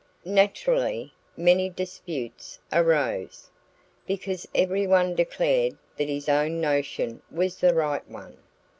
Naturally, 0.25 1.13
many 1.37 1.69
disputes 1.69 2.59
arose, 2.73 3.51
because 4.07 4.47
everyone 4.55 5.13
declared 5.13 5.77
that 5.95 6.09
his 6.09 6.27
own 6.27 6.59
notion 6.59 7.21
was 7.29 7.59
the 7.59 7.75
right 7.75 8.09
one. 8.09 8.37